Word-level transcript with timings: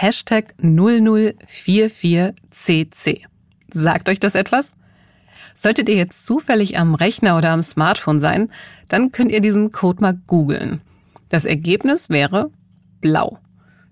Hashtag 0.00 0.54
0044cc. 0.62 3.22
Sagt 3.68 4.08
euch 4.08 4.20
das 4.20 4.36
etwas? 4.36 4.72
Solltet 5.54 5.88
ihr 5.88 5.96
jetzt 5.96 6.24
zufällig 6.24 6.78
am 6.78 6.94
Rechner 6.94 7.36
oder 7.36 7.50
am 7.50 7.62
Smartphone 7.62 8.20
sein, 8.20 8.48
dann 8.86 9.10
könnt 9.10 9.32
ihr 9.32 9.40
diesen 9.40 9.72
Code 9.72 10.00
mal 10.00 10.16
googeln. 10.28 10.80
Das 11.30 11.44
Ergebnis 11.44 12.10
wäre 12.10 12.52
blau. 13.00 13.40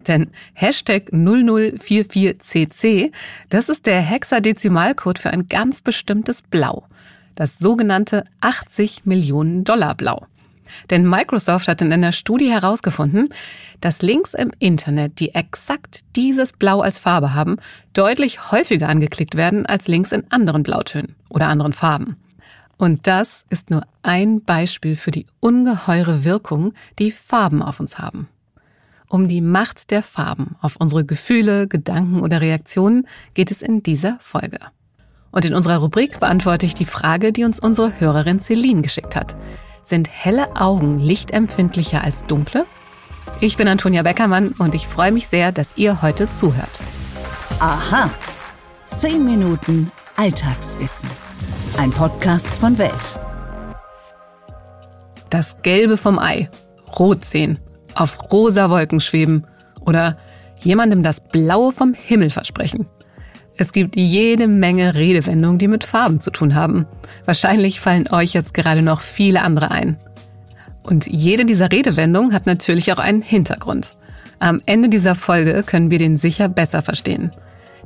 Denn 0.07 0.31
Hashtag 0.55 1.11
0044cc, 1.11 3.11
das 3.49 3.69
ist 3.69 3.87
der 3.87 4.01
Hexadezimalcode 4.01 5.19
für 5.19 5.31
ein 5.31 5.49
ganz 5.49 5.81
bestimmtes 5.81 6.41
Blau. 6.41 6.87
Das 7.35 7.59
sogenannte 7.59 8.27
80 8.41 9.07
Millionen 9.07 9.65
Dollar 9.65 9.97
Blau. 9.97 10.29
Denn 10.91 11.09
Microsoft 11.09 11.69
hat 11.69 11.83
in 11.83 11.93
einer 11.93 12.13
Studie 12.13 12.51
herausgefunden, 12.51 13.29
dass 13.81 14.03
Links 14.03 14.35
im 14.35 14.53
Internet, 14.59 15.21
die 15.21 15.35
exakt 15.35 16.01
dieses 16.15 16.53
Blau 16.53 16.81
als 16.81 16.99
Farbe 16.99 17.35
haben, 17.35 17.57
deutlich 17.93 18.51
häufiger 18.51 18.89
angeklickt 18.89 19.37
werden 19.37 19.67
als 19.67 19.89
Links 19.89 20.13
in 20.13 20.25
anderen 20.31 20.63
Blautönen 20.63 21.17
oder 21.29 21.49
anderen 21.49 21.73
Farben. 21.73 22.17
Und 22.79 23.07
das 23.07 23.45
ist 23.49 23.71
nur 23.71 23.83
ein 24.03 24.43
Beispiel 24.43 24.97
für 24.97 25.11
die 25.11 25.27
ungeheure 25.41 26.25
Wirkung, 26.25 26.75
die 26.99 27.11
Farben 27.11 27.63
auf 27.63 27.81
uns 27.81 27.99
haben. 27.99 28.29
Um 29.09 29.29
die 29.29 29.41
Macht 29.41 29.91
der 29.91 30.03
Farben 30.03 30.57
auf 30.61 30.77
unsere 30.77 31.05
Gefühle, 31.05 31.69
Gedanken 31.69 32.21
oder 32.21 32.41
Reaktionen 32.41 33.07
geht 33.35 33.51
es 33.51 33.63
in 33.63 33.83
dieser 33.83 34.19
Folge. 34.21 34.59
Und 35.31 35.45
in 35.45 35.55
unserer 35.55 35.79
Rubrik 35.79 36.19
beantworte 36.19 36.67
ich 36.67 36.75
die 36.75 36.87
Frage, 36.87 37.33
die 37.33 37.45
uns 37.45 37.61
unsere 37.61 38.01
Hörerin 38.01 38.41
Celine 38.41 38.83
geschickt 38.83 39.15
hat. 39.15 39.37
Sind 39.87 40.09
helle 40.11 40.57
Augen 40.57 40.99
lichtempfindlicher 40.99 42.03
als 42.03 42.27
dunkle? 42.27 42.67
Ich 43.41 43.57
bin 43.57 43.69
Antonia 43.69 44.03
Beckermann 44.03 44.49
und 44.59 44.75
ich 44.75 44.89
freue 44.89 45.13
mich 45.13 45.29
sehr, 45.29 45.53
dass 45.53 45.77
ihr 45.77 46.03
heute 46.03 46.29
zuhört. 46.33 46.81
Aha. 47.61 48.11
Zehn 48.99 49.25
Minuten 49.25 49.93
Alltagswissen. 50.17 51.09
Ein 51.79 51.93
Podcast 51.93 52.49
von 52.49 52.77
Welt. 52.79 53.21
Das 55.31 55.63
Gelbe 55.63 55.97
vom 55.97 56.19
Ei. 56.19 56.51
Rot 56.99 57.25
sehen 57.25 57.61
auf 57.95 58.33
rosa 58.33 58.71
Wolken 58.71 58.99
schweben 58.99 59.47
oder 59.83 60.19
jemandem 60.59 61.05
das 61.05 61.21
Blaue 61.21 61.71
vom 61.71 61.95
Himmel 61.95 62.31
versprechen. 62.31 62.89
Es 63.59 63.73
gibt 63.73 63.97
jede 63.97 64.49
Menge 64.49 64.95
Redewendungen, 64.95 65.59
die 65.59 65.69
mit 65.69 65.85
Farben 65.85 66.21
zu 66.21 66.31
tun 66.31 66.55
haben. 66.55 66.87
Wahrscheinlich 67.25 67.81
fallen 67.81 68.09
euch 68.09 68.35
jetzt 68.35 68.53
gerade 68.53 68.83
noch 68.83 69.01
viele 69.01 69.43
andere 69.43 69.71
ein. 69.71 69.97
Und 70.83 71.07
jede 71.07 71.47
dieser 71.47 71.73
Redewendungen 71.73 72.35
hat 72.35 72.47
natürlich 72.47 72.93
auch 72.93 72.99
einen 72.99 73.23
Hintergrund. 73.23 73.97
Am 74.39 74.61
Ende 74.67 74.91
dieser 74.91 75.15
Folge 75.15 75.63
können 75.65 75.91
wir 75.91 75.99
den 75.99 76.19
sicher 76.19 76.49
besser 76.49 76.83
verstehen. 76.83 77.33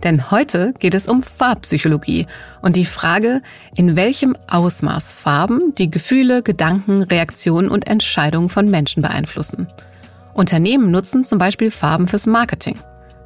Denn 0.03 0.31
heute 0.31 0.75
geht 0.79 0.95
es 0.95 1.07
um 1.07 1.23
Farbpsychologie 1.23 2.27
und 2.63 2.77
die 2.77 2.87
Frage, 2.87 3.43
in 3.77 3.97
welchem 3.97 4.35
Ausmaß 4.49 5.13
Farben 5.13 5.75
die 5.77 5.91
Gefühle, 5.91 6.43
Gedanken, 6.43 7.03
Reaktionen 7.03 7.71
und 7.71 7.87
Entscheidungen 7.87 8.49
von 8.49 8.71
Menschen 8.71 9.03
beeinflussen. 9.03 9.69
Unternehmen 10.35 10.91
nutzen 10.91 11.25
zum 11.25 11.39
Beispiel 11.39 11.71
Farben 11.71 12.09
fürs 12.09 12.27
Marketing. 12.27 12.79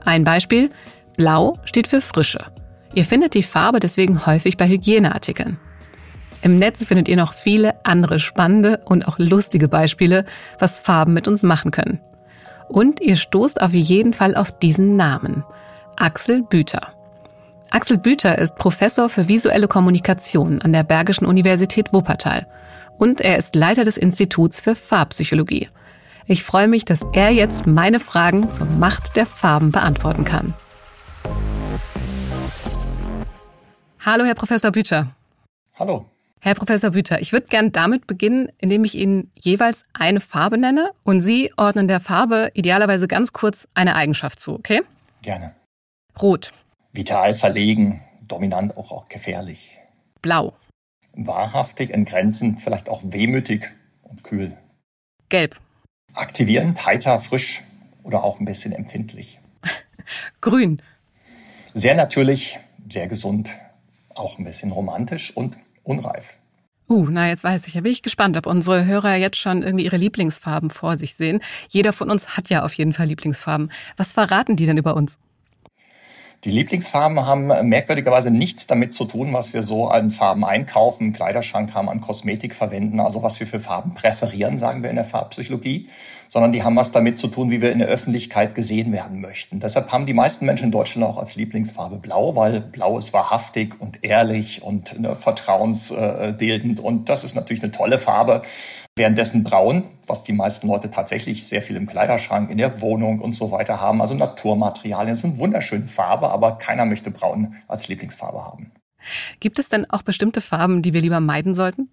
Ein 0.04 0.24
Beispiel, 0.24 0.70
Blau 1.16 1.58
steht 1.64 1.86
für 1.86 2.00
Frische. 2.00 2.46
Ihr 2.94 3.04
findet 3.04 3.34
die 3.34 3.42
Farbe 3.42 3.80
deswegen 3.80 4.26
häufig 4.26 4.56
bei 4.56 4.68
Hygieneartikeln. 4.68 5.58
Im 6.42 6.58
Netz 6.58 6.84
findet 6.84 7.08
ihr 7.08 7.16
noch 7.16 7.32
viele 7.32 7.74
andere 7.84 8.18
spannende 8.18 8.80
und 8.84 9.08
auch 9.08 9.18
lustige 9.18 9.66
Beispiele, 9.68 10.26
was 10.58 10.78
Farben 10.78 11.14
mit 11.14 11.26
uns 11.26 11.42
machen 11.42 11.70
können. 11.70 12.00
Und 12.68 13.00
ihr 13.00 13.16
stoßt 13.16 13.60
auf 13.60 13.72
jeden 13.72 14.14
Fall 14.14 14.34
auf 14.34 14.56
diesen 14.58 14.96
Namen. 14.96 15.44
Axel 15.96 16.42
Büter. 16.42 16.92
Axel 17.70 17.98
Büter 17.98 18.38
ist 18.38 18.56
Professor 18.56 19.08
für 19.08 19.28
visuelle 19.28 19.68
Kommunikation 19.68 20.62
an 20.62 20.72
der 20.72 20.84
Bergischen 20.84 21.26
Universität 21.26 21.92
Wuppertal 21.92 22.46
und 22.98 23.20
er 23.20 23.38
ist 23.38 23.54
Leiter 23.54 23.84
des 23.84 23.96
Instituts 23.96 24.60
für 24.60 24.74
Farbpsychologie. 24.74 25.68
Ich 26.26 26.42
freue 26.42 26.68
mich, 26.68 26.84
dass 26.84 27.04
er 27.12 27.30
jetzt 27.30 27.66
meine 27.66 28.00
Fragen 28.00 28.50
zur 28.50 28.66
Macht 28.66 29.16
der 29.16 29.26
Farben 29.26 29.72
beantworten 29.72 30.24
kann. 30.24 30.54
Hallo, 34.04 34.24
Herr 34.24 34.34
Professor 34.34 34.70
Bücher. 34.70 35.14
Hallo. 35.74 36.06
Herr 36.40 36.54
Professor 36.54 36.90
Büter, 36.90 37.20
ich 37.20 37.32
würde 37.32 37.46
gern 37.46 37.72
damit 37.72 38.06
beginnen, 38.06 38.50
indem 38.58 38.84
ich 38.84 38.96
Ihnen 38.96 39.30
jeweils 39.34 39.86
eine 39.94 40.20
Farbe 40.20 40.58
nenne 40.58 40.92
und 41.04 41.22
Sie 41.22 41.52
ordnen 41.56 41.88
der 41.88 42.00
Farbe 42.00 42.50
idealerweise 42.52 43.08
ganz 43.08 43.32
kurz 43.32 43.66
eine 43.74 43.94
Eigenschaft 43.94 44.40
zu, 44.40 44.54
okay? 44.54 44.82
Gerne. 45.22 45.54
Rot. 46.20 46.52
Vital, 46.92 47.34
verlegen, 47.34 48.02
dominant, 48.28 48.76
auch, 48.76 48.92
auch 48.92 49.08
gefährlich. 49.08 49.78
Blau. 50.20 50.52
Wahrhaftig, 51.14 51.90
in 51.90 52.04
Grenzen, 52.04 52.58
vielleicht 52.58 52.90
auch 52.90 53.02
wehmütig 53.04 53.70
und 54.02 54.22
kühl. 54.22 54.56
Gelb 55.30 55.58
aktivierend, 56.14 56.86
heiter, 56.86 57.20
frisch 57.20 57.62
oder 58.02 58.24
auch 58.24 58.38
ein 58.38 58.44
bisschen 58.44 58.72
empfindlich. 58.72 59.40
Grün. 60.40 60.80
Sehr 61.74 61.94
natürlich, 61.94 62.58
sehr 62.90 63.08
gesund, 63.08 63.50
auch 64.16 64.38
ein 64.38 64.44
bisschen 64.44 64.72
romantisch 64.72 65.36
und 65.36 65.56
unreif. 65.82 66.38
Uh, 66.88 67.08
na 67.08 67.28
jetzt 67.28 67.44
weiß 67.44 67.66
ich, 67.66 67.74
ja 67.74 67.80
bin 67.80 67.92
ich 67.92 68.02
gespannt, 68.02 68.36
ob 68.36 68.46
unsere 68.46 68.84
Hörer 68.84 69.16
jetzt 69.16 69.38
schon 69.38 69.62
irgendwie 69.62 69.86
ihre 69.86 69.96
Lieblingsfarben 69.96 70.68
vor 70.68 70.98
sich 70.98 71.14
sehen. 71.14 71.40
Jeder 71.70 71.94
von 71.94 72.10
uns 72.10 72.36
hat 72.36 72.50
ja 72.50 72.62
auf 72.62 72.74
jeden 72.74 72.92
Fall 72.92 73.06
Lieblingsfarben. 73.06 73.72
Was 73.96 74.12
verraten 74.12 74.56
die 74.56 74.66
denn 74.66 74.76
über 74.76 74.94
uns? 74.94 75.18
Die 76.44 76.50
Lieblingsfarben 76.50 77.24
haben 77.24 77.46
merkwürdigerweise 77.68 78.30
nichts 78.30 78.66
damit 78.66 78.92
zu 78.92 79.06
tun, 79.06 79.32
was 79.32 79.54
wir 79.54 79.62
so 79.62 79.88
an 79.88 80.10
Farben 80.10 80.44
einkaufen, 80.44 81.14
Kleiderschrank 81.14 81.72
haben, 81.72 81.88
an 81.88 82.02
Kosmetik 82.02 82.54
verwenden, 82.54 83.00
also 83.00 83.22
was 83.22 83.40
wir 83.40 83.46
für 83.46 83.60
Farben 83.60 83.94
präferieren, 83.94 84.58
sagen 84.58 84.82
wir 84.82 84.90
in 84.90 84.96
der 84.96 85.06
Farbpsychologie, 85.06 85.88
sondern 86.28 86.52
die 86.52 86.62
haben 86.62 86.76
was 86.76 86.92
damit 86.92 87.16
zu 87.16 87.28
tun, 87.28 87.50
wie 87.50 87.62
wir 87.62 87.72
in 87.72 87.78
der 87.78 87.88
Öffentlichkeit 87.88 88.54
gesehen 88.54 88.92
werden 88.92 89.22
möchten. 89.22 89.58
Deshalb 89.58 89.90
haben 89.90 90.04
die 90.04 90.12
meisten 90.12 90.44
Menschen 90.44 90.66
in 90.66 90.70
Deutschland 90.70 91.06
auch 91.06 91.16
als 91.16 91.34
Lieblingsfarbe 91.34 91.96
Blau, 91.96 92.36
weil 92.36 92.60
Blau 92.60 92.98
ist 92.98 93.14
wahrhaftig 93.14 93.80
und 93.80 94.04
ehrlich 94.04 94.62
und 94.62 95.00
ne, 95.00 95.16
vertrauensbildend 95.16 96.78
und 96.78 97.08
das 97.08 97.24
ist 97.24 97.34
natürlich 97.34 97.62
eine 97.62 97.72
tolle 97.72 97.98
Farbe. 97.98 98.42
Währenddessen 98.96 99.42
Braun, 99.42 99.90
was 100.06 100.22
die 100.22 100.32
meisten 100.32 100.68
Leute 100.68 100.88
tatsächlich 100.88 101.48
sehr 101.48 101.62
viel 101.62 101.74
im 101.74 101.86
Kleiderschrank, 101.86 102.48
in 102.48 102.58
der 102.58 102.80
Wohnung 102.80 103.20
und 103.20 103.32
so 103.32 103.50
weiter 103.50 103.80
haben, 103.80 104.00
also 104.00 104.14
Naturmaterialien, 104.14 105.16
sind 105.16 105.38
wunderschöne 105.38 105.86
Farbe, 105.86 106.30
aber 106.30 106.58
keiner 106.58 106.84
möchte 106.84 107.10
Braun 107.10 107.56
als 107.66 107.88
Lieblingsfarbe 107.88 108.44
haben. 108.44 108.70
Gibt 109.40 109.58
es 109.58 109.68
denn 109.68 109.90
auch 109.90 110.02
bestimmte 110.02 110.40
Farben, 110.40 110.80
die 110.80 110.94
wir 110.94 111.00
lieber 111.00 111.18
meiden 111.18 111.56
sollten? 111.56 111.90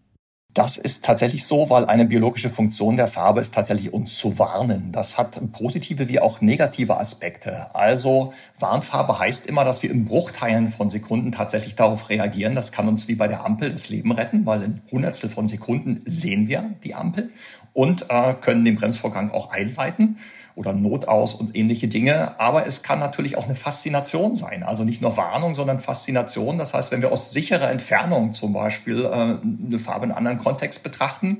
Das 0.53 0.75
ist 0.75 1.05
tatsächlich 1.05 1.45
so, 1.45 1.69
weil 1.69 1.85
eine 1.85 2.03
biologische 2.03 2.49
Funktion 2.49 2.97
der 2.97 3.07
Farbe 3.07 3.39
ist 3.39 3.53
tatsächlich 3.53 3.93
uns 3.93 4.17
zu 4.17 4.37
warnen. 4.37 4.91
Das 4.91 5.17
hat 5.17 5.39
positive 5.53 6.09
wie 6.09 6.19
auch 6.19 6.41
negative 6.41 6.99
Aspekte. 6.99 7.73
Also 7.73 8.33
Warnfarbe 8.59 9.17
heißt 9.17 9.45
immer, 9.47 9.63
dass 9.63 9.81
wir 9.81 9.89
in 9.89 10.03
Bruchteilen 10.03 10.67
von 10.67 10.89
Sekunden 10.89 11.31
tatsächlich 11.31 11.75
darauf 11.75 12.09
reagieren. 12.09 12.53
Das 12.53 12.73
kann 12.73 12.89
uns 12.89 13.07
wie 13.07 13.15
bei 13.15 13.29
der 13.29 13.45
Ampel 13.45 13.71
das 13.71 13.87
Leben 13.87 14.11
retten, 14.11 14.45
weil 14.45 14.63
in 14.63 14.81
Hundertstel 14.91 15.29
von 15.29 15.47
Sekunden 15.47 16.01
sehen 16.05 16.49
wir 16.49 16.71
die 16.83 16.95
Ampel 16.95 17.29
und 17.71 18.07
äh, 18.09 18.33
können 18.33 18.65
den 18.65 18.75
Bremsvorgang 18.75 19.31
auch 19.31 19.51
einleiten 19.51 20.17
oder 20.61 20.73
Notaus 20.73 21.33
und 21.33 21.55
ähnliche 21.55 21.87
Dinge. 21.87 22.39
Aber 22.39 22.65
es 22.65 22.83
kann 22.83 22.99
natürlich 22.99 23.37
auch 23.37 23.45
eine 23.45 23.55
Faszination 23.55 24.35
sein. 24.35 24.63
Also 24.63 24.83
nicht 24.83 25.01
nur 25.01 25.17
Warnung, 25.17 25.55
sondern 25.55 25.79
Faszination. 25.79 26.57
Das 26.57 26.73
heißt, 26.73 26.91
wenn 26.91 27.01
wir 27.01 27.11
aus 27.11 27.31
sicherer 27.31 27.69
Entfernung 27.69 28.31
zum 28.31 28.53
Beispiel 28.53 29.05
äh, 29.05 29.09
eine 29.09 29.79
Farbe 29.79 30.05
in 30.05 30.11
einem 30.11 30.17
anderen 30.17 30.37
Kontext 30.37 30.83
betrachten, 30.83 31.39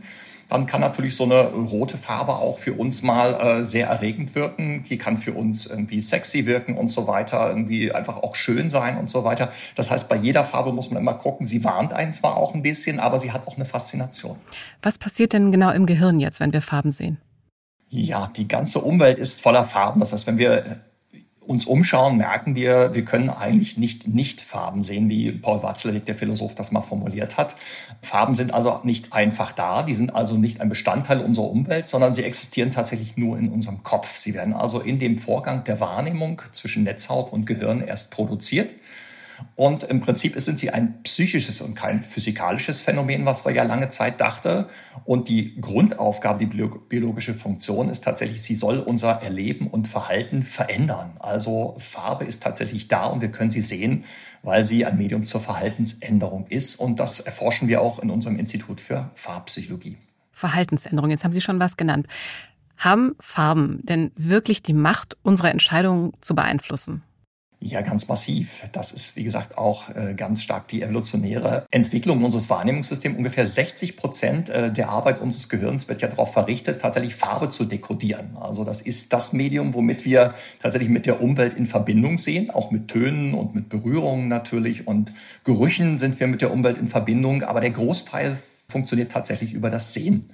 dann 0.50 0.66
kann 0.66 0.82
natürlich 0.82 1.16
so 1.16 1.24
eine 1.24 1.44
rote 1.44 1.98
Farbe 1.98 2.34
auch 2.34 2.58
für 2.58 2.74
uns 2.74 3.04
mal 3.04 3.36
äh, 3.36 3.64
sehr 3.64 3.88
erregend 3.88 4.36
wirken. 4.36 4.84
Die 4.84 4.98
kann 4.98 5.18
für 5.18 5.32
uns 5.32 5.66
irgendwie 5.66 6.02
sexy 6.02 6.46
wirken 6.46 6.78
und 6.78 6.90
so 6.90 7.08
weiter, 7.08 7.48
irgendwie 7.48 7.94
einfach 7.94 8.18
auch 8.18 8.36
schön 8.36 8.70
sein 8.70 8.98
und 8.98 9.10
so 9.10 9.24
weiter. 9.24 9.50
Das 9.76 9.92
heißt, 9.92 10.10
bei 10.10 10.18
jeder 10.18 10.44
Farbe 10.44 10.74
muss 10.74 10.92
man 10.92 11.02
immer 11.02 11.14
gucken, 11.14 11.46
sie 11.46 11.64
warnt 11.64 11.94
einen 11.94 12.12
zwar 12.12 12.36
auch 12.36 12.54
ein 12.54 12.64
bisschen, 12.64 13.00
aber 13.00 13.18
sie 13.18 13.32
hat 13.32 13.48
auch 13.48 13.56
eine 13.56 13.64
Faszination. 13.64 14.36
Was 14.82 14.98
passiert 14.98 15.32
denn 15.32 15.54
genau 15.54 15.72
im 15.72 15.86
Gehirn 15.86 16.20
jetzt, 16.20 16.42
wenn 16.42 16.52
wir 16.52 16.62
Farben 16.62 16.92
sehen? 16.92 17.18
Ja, 17.94 18.32
die 18.38 18.48
ganze 18.48 18.80
Umwelt 18.80 19.20
ist 19.20 19.42
voller 19.42 19.66
Farben. 19.66 20.00
Das 20.00 20.14
heißt, 20.14 20.26
wenn 20.26 20.38
wir 20.38 20.80
uns 21.46 21.66
umschauen, 21.66 22.16
merken 22.16 22.56
wir, 22.56 22.94
wir 22.94 23.04
können 23.04 23.30
eigentlich 23.30 23.76
nicht 23.76 24.08
nicht 24.08 24.40
Farben 24.40 24.82
sehen, 24.82 25.10
wie 25.10 25.34
Paul 25.34 25.62
Watzlawick, 25.62 26.06
der 26.06 26.16
Philosoph, 26.16 26.56
das 26.56 26.72
mal 26.72 26.84
formuliert 26.84 27.36
hat. 27.36 27.58
Farben 28.02 28.34
sind 28.34 28.54
also 28.54 28.80
nicht 28.84 29.12
einfach 29.12 29.52
da, 29.52 29.84
die 29.84 29.94
sind 29.94 30.16
also 30.16 30.38
nicht 30.38 30.62
ein 30.62 30.70
Bestandteil 30.70 31.20
unserer 31.20 31.50
Umwelt, 31.50 31.88
sondern 31.88 32.14
sie 32.14 32.24
existieren 32.24 32.72
tatsächlich 32.72 33.18
nur 33.18 33.38
in 33.38 33.50
unserem 33.50 33.84
Kopf. 33.84 34.16
Sie 34.16 34.34
werden 34.34 34.54
also 34.54 34.80
in 34.80 34.98
dem 34.98 35.20
Vorgang 35.20 35.66
der 35.66 35.82
Wahrnehmung 35.82 36.42
zwischen 36.54 36.84
Netzhaut 36.84 37.34
und 37.34 37.46
Gehirn 37.46 37.82
erst 37.82 38.12
produziert 38.12 38.70
Und 39.56 39.84
im 39.84 40.02
Prinzip 40.02 40.40
sind 40.40 40.60
sie 40.60 40.70
ein 40.70 41.04
psychisches 41.04 41.62
und 41.62 41.76
kein 41.76 42.02
physikalisches 42.02 42.82
Phänomen, 42.82 43.26
was 43.26 43.46
wir 43.46 43.52
ja 43.52 43.64
lange 43.64 43.90
Zeit 43.90 44.22
dachte. 44.22 44.70
Und 45.06 45.30
die 45.30 45.60
Grundaufgabe, 45.60 46.46
die 46.46 46.70
biologische 46.90 47.34
Funktion 47.34 47.90
ist 47.90 48.04
tatsächlich, 48.04 48.42
sie 48.42 48.56
soll 48.56 48.80
unser 48.80 49.22
Erleben 49.22 49.68
und 49.68 49.88
Verhalten 49.88 50.44
verändern. 50.44 51.12
Also 51.20 51.76
Farbe 51.78 52.26
ist 52.26 52.44
tatsächlich 52.44 52.88
da 52.88 53.06
und 53.06 53.22
wir 53.22 53.32
können 53.32 53.52
sie 53.52 53.62
sehen, 53.62 54.06
weil 54.44 54.64
sie 54.64 54.86
ein 54.86 54.98
Medium 54.98 55.26
zur 55.26 55.42
Verhaltensänderung 55.42 56.48
ist. 56.48 56.76
Und 56.76 57.00
das 57.00 57.20
erforschen 57.20 57.68
wir 57.68 57.82
auch 57.82 58.00
in 58.00 58.10
unserem 58.10 58.40
Institut 58.40 58.82
für 58.82 59.12
Farbpsychologie. 59.16 59.98
Verhaltensänderung, 60.32 61.12
jetzt 61.12 61.24
haben 61.24 61.34
Sie 61.34 61.42
schon 61.42 61.60
was 61.60 61.78
genannt. 61.78 62.08
Haben 62.78 63.16
Farben 63.20 63.80
denn 63.84 64.12
wirklich 64.16 64.64
die 64.64 64.74
Macht, 64.74 65.16
unsere 65.22 65.52
Entscheidungen 65.52 66.14
zu 66.22 66.34
beeinflussen? 66.34 67.04
Ja, 67.64 67.82
ganz 67.82 68.08
massiv. 68.08 68.66
Das 68.72 68.92
ist, 68.92 69.16
wie 69.16 69.24
gesagt, 69.24 69.56
auch 69.56 69.96
äh, 69.96 70.16
ganz 70.16 70.42
stark 70.42 70.68
die 70.70 70.82
evolutionäre 70.82 71.68
Entwicklung 71.70 72.24
unseres 72.24 72.50
Wahrnehmungssystems. 72.50 73.16
Ungefähr 73.16 73.46
60 73.46 73.98
Prozent 73.98 74.50
äh, 74.50 74.72
der 74.74 74.90
Arbeit 74.90 75.22
unseres 75.22 75.48
Gehirns 75.48 75.88
wird 75.88 76.02
ja 76.02 76.08
darauf 76.08 76.34
verrichtet, 76.34 76.82
tatsächlich 76.82 77.14
Farbe 77.14 77.50
zu 77.50 77.66
dekodieren. 77.66 78.36
Also 78.36 78.64
das 78.64 78.82
ist 78.82 79.14
das 79.14 79.32
Medium, 79.32 79.76
womit 79.76 80.06
wir 80.06 80.34
tatsächlich 80.60 80.90
mit 80.90 81.06
der 81.06 81.22
Umwelt 81.22 81.54
in 81.54 81.68
Verbindung 81.68 82.18
sehen, 82.18 82.50
auch 82.50 82.72
mit 82.72 82.88
Tönen 82.88 83.36
und 83.36 83.54
mit 83.54 83.70
Berührungen 83.70 84.28
natürlich 84.28 84.88
und 84.88 85.14
Gerüchen 85.44 86.00
sind 86.00 86.20
wir 86.20 86.26
mit 86.26 86.42
der 86.42 86.52
Umwelt 86.52 86.80
in 86.80 86.88
Verbindung. 86.88 87.44
Aber 87.44 87.62
der 87.62 87.70
Großteil 87.70 88.38
funktioniert 88.70 89.12
tatsächlich 89.12 89.54
über 89.54 89.70
das 89.70 89.94
Sehen. 89.94 90.32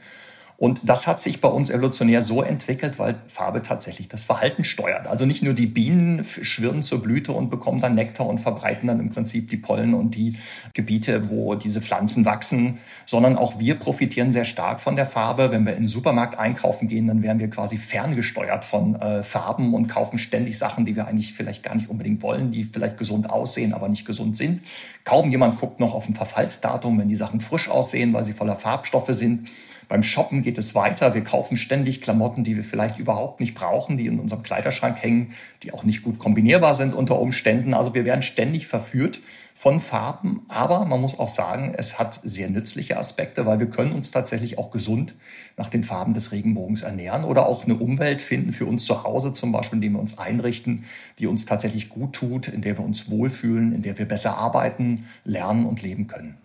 Und 0.59 0.81
das 0.83 1.05
hat 1.05 1.21
sich 1.21 1.39
bei 1.39 1.49
uns 1.49 1.69
evolutionär 1.69 2.23
so 2.23 2.41
entwickelt, 2.41 2.97
weil 2.97 3.21
Farbe 3.27 3.61
tatsächlich 3.61 4.07
das 4.07 4.23
Verhalten 4.23 4.63
steuert. 4.63 5.05
Also 5.05 5.27
nicht 5.27 5.43
nur 5.43 5.53
die 5.53 5.67
Bienen 5.67 6.23
schwirren 6.23 6.81
zur 6.81 7.03
Blüte 7.03 7.31
und 7.31 7.51
bekommen 7.51 7.79
dann 7.79 7.93
Nektar 7.93 8.25
und 8.25 8.39
verbreiten 8.39 8.87
dann 8.87 8.99
im 8.99 9.11
Prinzip 9.11 9.49
die 9.49 9.57
Pollen 9.57 9.93
und 9.93 10.15
die 10.15 10.37
Gebiete, 10.73 11.29
wo 11.29 11.53
diese 11.53 11.79
Pflanzen 11.79 12.25
wachsen, 12.25 12.79
sondern 13.05 13.37
auch 13.37 13.59
wir 13.59 13.75
profitieren 13.75 14.31
sehr 14.31 14.45
stark 14.45 14.81
von 14.81 14.95
der 14.95 15.05
Farbe. 15.05 15.51
Wenn 15.51 15.63
wir 15.63 15.73
in 15.73 15.83
den 15.83 15.87
Supermarkt 15.87 16.39
einkaufen 16.39 16.87
gehen, 16.87 17.05
dann 17.05 17.21
werden 17.21 17.37
wir 17.37 17.51
quasi 17.51 17.77
ferngesteuert 17.77 18.65
von 18.65 18.95
äh, 18.95 19.21
Farben 19.21 19.75
und 19.75 19.85
kaufen 19.85 20.17
ständig 20.17 20.57
Sachen, 20.57 20.87
die 20.87 20.95
wir 20.95 21.05
eigentlich 21.05 21.33
vielleicht 21.33 21.61
gar 21.61 21.75
nicht 21.75 21.87
unbedingt 21.87 22.23
wollen, 22.23 22.51
die 22.51 22.63
vielleicht 22.63 22.97
gesund 22.97 23.29
aussehen, 23.29 23.73
aber 23.75 23.89
nicht 23.89 24.05
gesund 24.05 24.35
sind. 24.35 24.61
Kaum 25.03 25.29
jemand 25.29 25.59
guckt 25.59 25.79
noch 25.79 25.93
auf 25.93 26.09
ein 26.09 26.15
Verfallsdatum, 26.15 26.97
wenn 26.97 27.09
die 27.09 27.15
Sachen 27.15 27.41
frisch 27.41 27.69
aussehen, 27.69 28.11
weil 28.13 28.25
sie 28.25 28.33
voller 28.33 28.55
Farbstoffe 28.55 29.13
sind. 29.13 29.49
Beim 29.87 30.03
Shoppen 30.03 30.43
geht 30.43 30.57
es 30.57 30.75
weiter. 30.75 31.13
Wir 31.13 31.23
kaufen 31.23 31.55
ständig 31.55 32.01
Klamotten, 32.01 32.43
die 32.43 32.57
wir 32.57 32.63
vielleicht 32.63 32.99
überhaupt 32.99 33.39
nicht 33.39 33.55
brauchen, 33.55 33.97
die 33.97 34.07
in 34.07 34.19
unserem 34.19 34.43
Kleiderschrank 34.43 35.01
hängen, 35.01 35.33
die 35.63 35.73
auch 35.73 35.83
nicht 35.83 36.03
gut 36.03 36.19
kombinierbar 36.19 36.75
sind 36.75 36.93
unter 36.93 37.19
Umständen. 37.19 37.73
Also 37.73 37.93
wir 37.93 38.03
werden 38.03 38.21
ständig 38.21 38.67
verführt 38.67 39.21
von 39.57 39.79
Farben. 39.79 40.41
Aber 40.49 40.85
man 40.85 41.01
muss 41.01 41.17
auch 41.17 41.29
sagen, 41.29 41.73
es 41.75 41.97
hat 41.97 42.19
sehr 42.23 42.47
nützliche 42.49 42.97
Aspekte, 42.97 43.47
weil 43.47 43.59
wir 43.59 43.69
können 43.69 43.93
uns 43.93 44.11
tatsächlich 44.11 44.59
auch 44.59 44.69
gesund 44.69 45.15
nach 45.57 45.69
den 45.69 45.83
Farben 45.83 46.13
des 46.13 46.31
Regenbogens 46.31 46.83
ernähren 46.83 47.23
oder 47.23 47.47
auch 47.47 47.63
eine 47.63 47.75
Umwelt 47.75 48.21
finden 48.21 48.51
für 48.51 48.67
uns 48.67 48.85
zu 48.85 49.03
Hause, 49.03 49.33
zum 49.33 49.51
Beispiel, 49.51 49.77
indem 49.77 49.93
wir 49.93 49.99
uns 49.99 50.19
einrichten, 50.19 50.83
die 51.17 51.25
uns 51.25 51.47
tatsächlich 51.47 51.89
gut 51.89 52.13
tut, 52.13 52.47
in 52.49 52.61
der 52.61 52.77
wir 52.77 52.85
uns 52.85 53.09
wohlfühlen, 53.09 53.73
in 53.73 53.81
der 53.81 53.97
wir 53.97 54.05
besser 54.05 54.37
arbeiten, 54.37 55.07
lernen 55.23 55.65
und 55.65 55.81
leben 55.81 56.05
können. 56.05 56.37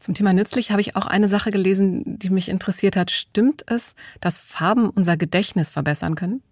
Zum 0.00 0.14
Thema 0.14 0.32
nützlich 0.32 0.70
habe 0.70 0.80
ich 0.80 0.96
auch 0.96 1.06
eine 1.06 1.28
Sache 1.28 1.50
gelesen, 1.50 2.18
die 2.18 2.30
mich 2.30 2.48
interessiert 2.48 2.96
hat. 2.96 3.10
Stimmt 3.10 3.64
es, 3.66 3.94
dass 4.20 4.40
Farben 4.40 4.90
unser 4.90 5.16
Gedächtnis 5.16 5.70
verbessern 5.70 6.14
können? 6.14 6.42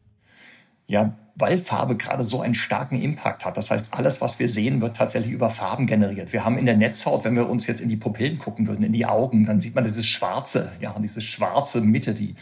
Ja, 0.87 1.15
weil 1.37 1.59
Farbe 1.59 1.97
gerade 1.97 2.25
so 2.25 2.41
einen 2.41 2.55
starken 2.55 3.01
Impact 3.01 3.45
hat. 3.45 3.57
Das 3.57 3.71
heißt, 3.71 3.87
alles, 3.91 4.21
was 4.21 4.39
wir 4.39 4.49
sehen, 4.49 4.81
wird 4.81 4.97
tatsächlich 4.97 5.33
über 5.33 5.51
Farben 5.51 5.87
generiert. 5.87 6.33
Wir 6.33 6.45
haben 6.45 6.59
in 6.59 6.67
der 6.67 6.77
Netzhaut, 6.77 7.25
wenn 7.25 7.35
wir 7.35 7.49
uns 7.49 7.67
jetzt 7.67 7.81
in 7.81 7.89
die 7.89 7.97
Pupillen 7.97 8.39
gucken 8.39 8.69
würden, 8.69 8.85
in 8.85 8.93
die 8.93 9.07
Augen, 9.07 9.45
dann 9.45 9.61
sieht 9.61 9.75
man 9.75 9.85
dieses 9.85 10.07
schwarze, 10.07 10.73
ja, 10.81 10.95
diese 11.01 11.21
schwarze 11.21 11.81
Mitte, 11.81 12.15
die 12.15 12.37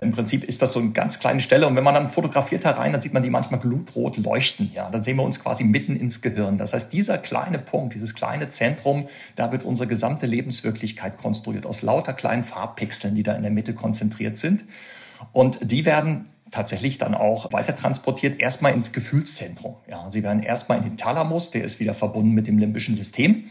im 0.00 0.12
Prinzip 0.12 0.44
ist 0.44 0.62
das 0.62 0.72
so 0.72 0.80
eine 0.80 0.90
ganz 0.90 1.18
kleine 1.18 1.40
Stelle. 1.40 1.66
Und 1.66 1.74
wenn 1.74 1.82
man 1.82 1.94
dann 1.94 2.08
fotografiert 2.08 2.64
herein, 2.64 2.92
dann 2.92 3.00
sieht 3.00 3.12
man 3.14 3.22
die 3.22 3.30
manchmal 3.30 3.58
glutrot 3.58 4.16
leuchten. 4.18 4.70
Ja, 4.74 4.90
dann 4.90 5.02
sehen 5.02 5.16
wir 5.16 5.24
uns 5.24 5.40
quasi 5.40 5.64
mitten 5.64 5.96
ins 5.96 6.20
Gehirn. 6.20 6.58
Das 6.58 6.72
heißt, 6.72 6.92
dieser 6.92 7.18
kleine 7.18 7.58
Punkt, 7.58 7.94
dieses 7.94 8.14
kleine 8.14 8.48
Zentrum, 8.48 9.08
da 9.34 9.50
wird 9.50 9.64
unsere 9.64 9.88
gesamte 9.88 10.26
Lebenswirklichkeit 10.26 11.16
konstruiert 11.16 11.66
aus 11.66 11.82
lauter 11.82 12.12
kleinen 12.12 12.44
Farbpixeln, 12.44 13.14
die 13.14 13.22
da 13.22 13.34
in 13.34 13.42
der 13.42 13.50
Mitte 13.50 13.74
konzentriert 13.74 14.36
sind. 14.36 14.64
Und 15.32 15.72
die 15.72 15.84
werden 15.84 16.26
tatsächlich 16.50 16.98
dann 16.98 17.14
auch 17.14 17.52
weiter 17.52 17.76
transportiert, 17.76 18.40
erstmal 18.40 18.72
ins 18.72 18.92
Gefühlszentrum. 18.92 19.76
Ja, 19.88 20.10
sie 20.10 20.22
werden 20.22 20.42
erstmal 20.42 20.78
in 20.78 20.84
den 20.84 20.96
Thalamus, 20.96 21.50
der 21.50 21.64
ist 21.64 21.80
wieder 21.80 21.94
verbunden 21.94 22.32
mit 22.32 22.46
dem 22.46 22.58
limbischen 22.58 22.94
System. 22.94 23.44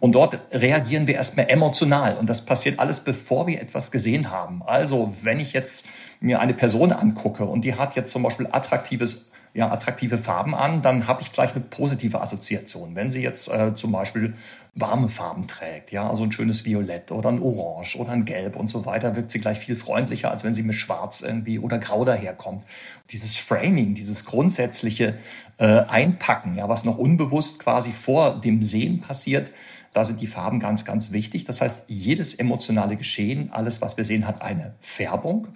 Und 0.00 0.14
dort 0.14 0.40
reagieren 0.52 1.06
wir 1.06 1.14
erstmal 1.14 1.48
emotional. 1.48 2.16
Und 2.16 2.28
das 2.28 2.44
passiert 2.44 2.78
alles, 2.78 3.00
bevor 3.00 3.46
wir 3.46 3.60
etwas 3.60 3.90
gesehen 3.90 4.30
haben. 4.30 4.62
Also, 4.62 5.14
wenn 5.22 5.40
ich 5.40 5.52
jetzt 5.52 5.86
mir 6.20 6.40
eine 6.40 6.54
Person 6.54 6.92
angucke 6.92 7.44
und 7.44 7.64
die 7.64 7.74
hat 7.74 7.96
jetzt 7.96 8.12
zum 8.12 8.22
Beispiel 8.22 8.48
attraktives 8.50 9.31
ja, 9.54 9.70
attraktive 9.70 10.16
Farben 10.16 10.54
an, 10.54 10.80
dann 10.80 11.06
habe 11.06 11.20
ich 11.20 11.32
gleich 11.32 11.52
eine 11.52 11.62
positive 11.62 12.20
Assoziation. 12.20 12.94
Wenn 12.94 13.10
sie 13.10 13.22
jetzt 13.22 13.48
äh, 13.48 13.74
zum 13.74 13.92
Beispiel 13.92 14.34
warme 14.74 15.10
Farben 15.10 15.46
trägt, 15.46 15.92
ja, 15.92 16.08
also 16.08 16.22
ein 16.22 16.32
schönes 16.32 16.64
Violett 16.64 17.12
oder 17.12 17.28
ein 17.28 17.42
Orange 17.42 17.96
oder 17.98 18.12
ein 18.12 18.24
Gelb 18.24 18.56
und 18.56 18.68
so 18.68 18.86
weiter, 18.86 19.14
wirkt 19.14 19.30
sie 19.30 19.40
gleich 19.40 19.58
viel 19.58 19.76
freundlicher, 19.76 20.30
als 20.30 20.44
wenn 20.44 20.54
sie 20.54 20.62
mit 20.62 20.76
Schwarz 20.76 21.20
irgendwie 21.20 21.58
oder 21.58 21.78
Grau 21.78 22.06
daherkommt. 22.06 22.64
Dieses 23.10 23.36
Framing, 23.36 23.94
dieses 23.94 24.24
grundsätzliche 24.24 25.18
äh, 25.58 25.66
Einpacken, 25.66 26.56
ja, 26.56 26.70
was 26.70 26.84
noch 26.84 26.96
unbewusst 26.96 27.58
quasi 27.58 27.92
vor 27.92 28.40
dem 28.40 28.62
Sehen 28.62 29.00
passiert, 29.00 29.48
da 29.92 30.06
sind 30.06 30.22
die 30.22 30.26
Farben 30.26 30.58
ganz, 30.58 30.86
ganz 30.86 31.12
wichtig. 31.12 31.44
Das 31.44 31.60
heißt, 31.60 31.84
jedes 31.88 32.34
emotionale 32.34 32.96
Geschehen, 32.96 33.50
alles, 33.52 33.82
was 33.82 33.98
wir 33.98 34.06
sehen, 34.06 34.26
hat 34.26 34.40
eine 34.40 34.74
Färbung. 34.80 35.48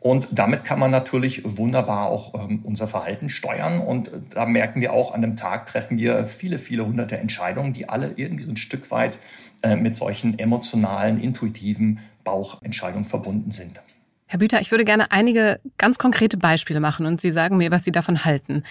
Und 0.00 0.28
damit 0.30 0.64
kann 0.64 0.78
man 0.78 0.90
natürlich 0.90 1.42
wunderbar 1.44 2.06
auch 2.06 2.34
ähm, 2.34 2.60
unser 2.64 2.88
Verhalten 2.88 3.28
steuern. 3.28 3.80
Und 3.80 4.08
äh, 4.08 4.20
da 4.30 4.46
merken 4.46 4.80
wir 4.80 4.92
auch, 4.92 5.14
an 5.14 5.22
dem 5.22 5.36
Tag 5.36 5.66
treffen 5.66 5.98
wir 5.98 6.26
viele, 6.26 6.58
viele 6.58 6.86
hunderte 6.86 7.18
Entscheidungen, 7.18 7.72
die 7.72 7.88
alle 7.88 8.12
irgendwie 8.16 8.44
so 8.44 8.50
ein 8.50 8.56
Stück 8.56 8.90
weit 8.90 9.18
äh, 9.62 9.76
mit 9.76 9.96
solchen 9.96 10.38
emotionalen, 10.38 11.20
intuitiven 11.20 12.00
Bauchentscheidungen 12.24 13.04
verbunden 13.04 13.52
sind. 13.52 13.80
Herr 14.26 14.40
Büter, 14.40 14.60
ich 14.60 14.70
würde 14.72 14.84
gerne 14.84 15.12
einige 15.12 15.60
ganz 15.78 15.98
konkrete 15.98 16.36
Beispiele 16.36 16.80
machen 16.80 17.06
und 17.06 17.20
Sie 17.20 17.30
sagen 17.30 17.56
mir, 17.56 17.70
was 17.70 17.84
Sie 17.84 17.92
davon 17.92 18.24
halten. 18.24 18.64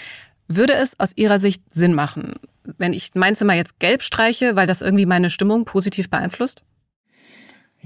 Würde 0.48 0.74
es 0.74 1.00
aus 1.00 1.14
Ihrer 1.16 1.40
Sicht 1.40 1.64
Sinn 1.72 1.94
machen, 1.94 2.34
wenn 2.78 2.94
ich 2.94 3.12
mein 3.16 3.36
Zimmer 3.36 3.54
jetzt 3.54 3.80
gelb 3.80 4.04
streiche, 4.04 4.56
weil 4.56 4.68
das 4.68 4.82
irgendwie 4.82 5.06
meine 5.06 5.30
Stimmung 5.30 5.66
positiv 5.66 6.10
beeinflusst? 6.10 6.64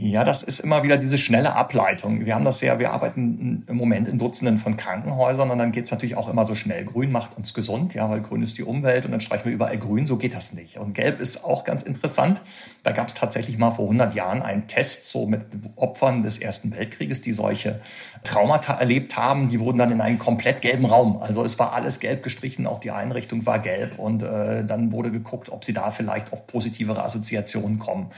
Ja, 0.02 0.24
das 0.24 0.44
ist 0.44 0.62
immer 0.62 0.84
wieder 0.84 0.96
diese 0.96 1.18
schnelle 1.18 1.58
Ableitung. 1.58 2.26
Wir 2.26 2.34
haben 2.34 2.46
das 2.46 2.62
ja, 2.62 2.80
wir 2.80 2.94
arbeiten 2.94 3.66
im 3.68 3.76
Moment 3.76 4.08
in 4.08 4.18
Dutzenden 4.18 4.58
von 4.58 4.78
Krankenhäusern 4.78 5.52
und 5.52 5.60
dann 5.60 5.74
geht's 5.74 5.92
natürlich 5.92 6.16
auch 6.16 6.30
immer 6.30 6.46
so 6.46 6.56
schnell. 6.56 6.86
Grün 6.86 7.12
macht 7.12 7.36
uns 7.36 7.54
gesund, 7.54 7.96
ja, 7.96 8.10
weil 8.10 8.22
grün 8.22 8.42
ist 8.42 8.58
die 8.58 8.64
Umwelt 8.64 9.04
und 9.04 9.12
dann 9.12 9.20
streichen 9.20 9.48
wir 9.48 9.52
überall 9.52 9.78
grün. 9.78 10.06
So 10.06 10.16
geht 10.16 10.34
das 10.34 10.54
nicht. 10.54 10.78
Und 10.78 10.94
gelb 10.94 11.20
ist 11.20 11.44
auch 11.44 11.66
ganz 11.66 11.82
interessant. 11.82 12.40
Da 12.84 12.94
gab 12.94 13.10
es 13.10 13.14
tatsächlich 13.14 13.58
mal 13.58 13.72
vor 13.72 13.84
100 13.88 14.16
Jahren 14.16 14.42
einen 14.42 14.68
Test 14.68 15.04
so 15.04 15.26
mit 15.26 15.42
Opfern 15.76 16.24
des 16.24 16.38
Ersten 16.38 16.72
Weltkrieges, 16.72 17.20
die 17.20 17.34
solche 17.34 17.82
Traumata 18.24 18.76
erlebt 18.76 19.18
haben. 19.18 19.50
Die 19.50 19.60
wurden 19.60 19.80
dann 19.80 19.92
in 19.92 20.00
einen 20.00 20.18
komplett 20.18 20.62
gelben 20.62 20.86
Raum. 20.86 21.22
Also 21.22 21.44
es 21.44 21.60
war 21.60 21.74
alles 21.74 22.00
gelb 22.00 22.24
gestrichen, 22.24 22.68
auch 22.68 22.80
die 22.80 22.92
Einrichtung 22.92 23.46
war 23.46 23.60
gelb 23.60 24.00
und 24.00 24.24
äh, 24.24 24.64
dann 24.64 24.94
wurde 24.94 25.12
geguckt, 25.12 25.50
ob 25.50 25.66
sie 25.66 25.74
da 25.74 25.92
vielleicht 25.92 26.32
auf 26.32 26.48
positivere 26.48 27.04
Assoziationen 27.04 27.80
kommen. 27.80 28.12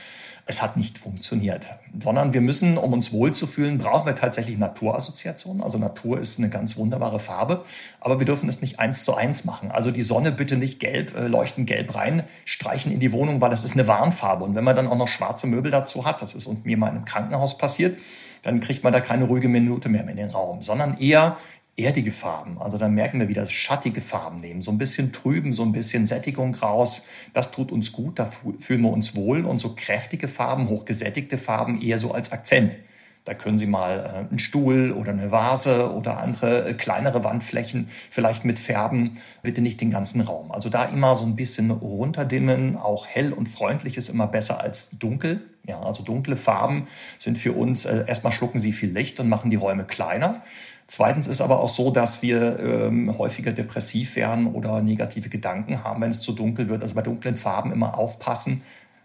Es 0.45 0.61
hat 0.61 0.75
nicht 0.75 0.97
funktioniert, 0.97 1.65
sondern 1.99 2.33
wir 2.33 2.41
müssen, 2.41 2.77
um 2.77 2.93
uns 2.93 3.11
wohlzufühlen, 3.11 3.77
brauchen 3.77 4.05
wir 4.05 4.15
tatsächlich 4.15 4.57
Naturassoziationen. 4.57 5.61
Also 5.61 5.77
Natur 5.77 6.19
ist 6.19 6.39
eine 6.39 6.49
ganz 6.49 6.77
wunderbare 6.77 7.19
Farbe, 7.19 7.63
aber 7.99 8.19
wir 8.19 8.25
dürfen 8.25 8.49
es 8.49 8.61
nicht 8.61 8.79
eins 8.79 9.05
zu 9.05 9.13
eins 9.13 9.45
machen. 9.45 9.71
Also 9.71 9.91
die 9.91 10.01
Sonne 10.01 10.31
bitte 10.31 10.57
nicht 10.57 10.79
gelb, 10.79 11.15
äh, 11.15 11.27
leuchten 11.27 11.65
gelb 11.65 11.95
rein, 11.95 12.23
streichen 12.45 12.91
in 12.91 12.99
die 12.99 13.11
Wohnung, 13.11 13.39
weil 13.39 13.49
das 13.49 13.63
ist 13.63 13.73
eine 13.73 13.87
Warnfarbe. 13.87 14.43
Und 14.43 14.55
wenn 14.55 14.63
man 14.63 14.75
dann 14.75 14.87
auch 14.87 14.97
noch 14.97 15.07
schwarze 15.07 15.47
Möbel 15.47 15.71
dazu 15.71 16.05
hat, 16.05 16.21
das 16.21 16.33
ist 16.33 16.49
mir 16.65 16.77
mal 16.77 16.89
in 16.89 16.95
einem 16.95 17.05
Krankenhaus 17.05 17.57
passiert, 17.57 17.97
dann 18.43 18.59
kriegt 18.59 18.83
man 18.83 18.91
da 18.91 18.99
keine 18.99 19.25
ruhige 19.25 19.47
Minute 19.47 19.89
mehr 19.89 20.07
in 20.07 20.17
den 20.17 20.29
Raum, 20.29 20.61
sondern 20.61 20.97
eher 20.99 21.37
erdige 21.77 22.11
Farben. 22.11 22.57
Also 22.57 22.77
dann 22.77 22.93
merken 22.93 23.19
wir 23.19 23.29
wieder 23.29 23.45
schattige 23.45 24.01
Farben 24.01 24.41
nehmen, 24.41 24.61
so 24.61 24.71
ein 24.71 24.77
bisschen 24.77 25.13
trüben, 25.13 25.53
so 25.53 25.63
ein 25.63 25.71
bisschen 25.71 26.05
Sättigung 26.07 26.53
raus. 26.55 27.05
Das 27.33 27.51
tut 27.51 27.71
uns 27.71 27.91
gut, 27.91 28.19
da 28.19 28.25
fühlen 28.25 28.81
wir 28.81 28.91
uns 28.91 29.15
wohl. 29.15 29.45
Und 29.45 29.59
so 29.59 29.73
kräftige 29.75 30.27
Farben, 30.27 30.69
hochgesättigte 30.69 31.37
Farben 31.37 31.81
eher 31.81 31.97
so 31.97 32.11
als 32.11 32.31
Akzent. 32.31 32.75
Da 33.23 33.35
können 33.35 33.57
Sie 33.57 33.67
mal 33.67 33.99
äh, 33.99 34.29
einen 34.29 34.39
Stuhl 34.39 34.91
oder 34.91 35.11
eine 35.11 35.31
Vase 35.31 35.93
oder 35.93 36.19
andere 36.19 36.69
äh, 36.69 36.73
kleinere 36.73 37.23
Wandflächen 37.23 37.89
vielleicht 38.09 38.45
mit 38.45 38.57
färben. 38.57 39.17
Bitte 39.43 39.61
nicht 39.61 39.79
den 39.79 39.91
ganzen 39.91 40.21
Raum. 40.21 40.51
Also 40.51 40.69
da 40.69 40.85
immer 40.85 41.15
so 41.15 41.25
ein 41.25 41.35
bisschen 41.35 41.69
runterdimmen. 41.69 42.77
Auch 42.77 43.05
hell 43.05 43.31
und 43.31 43.47
freundlich 43.47 43.97
ist 43.97 44.09
immer 44.09 44.27
besser 44.27 44.59
als 44.59 44.89
dunkel. 44.97 45.41
Ja, 45.67 45.79
also 45.81 46.01
dunkle 46.03 46.37
Farben 46.37 46.87
sind 47.19 47.37
für 47.37 47.53
uns, 47.53 47.85
äh, 47.85 48.05
erstmal 48.07 48.33
schlucken 48.33 48.59
sie 48.59 48.73
viel 48.73 48.91
Licht 48.91 49.19
und 49.19 49.29
machen 49.29 49.51
die 49.51 49.57
Räume 49.57 49.83
kleiner. 49.83 50.41
Zweitens 50.87 51.27
ist 51.27 51.39
aber 51.39 51.61
auch 51.61 51.69
so, 51.69 51.91
dass 51.91 52.21
wir 52.21 52.59
ähm, 52.59 53.17
häufiger 53.17 53.53
depressiv 53.53 54.17
werden 54.17 54.47
oder 54.47 54.81
negative 54.81 55.29
Gedanken 55.29 55.85
haben, 55.85 56.01
wenn 56.01 56.09
es 56.09 56.21
zu 56.21 56.33
dunkel 56.33 56.67
wird. 56.67 56.81
Also 56.81 56.95
bei 56.95 57.01
dunklen 57.01 57.37
Farben 57.37 57.71
immer 57.71 57.97
aufpassen, 57.97 58.61